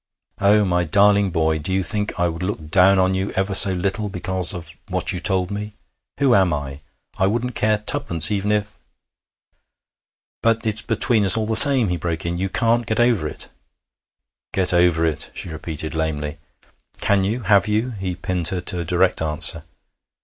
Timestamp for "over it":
12.99-13.49, 14.73-15.29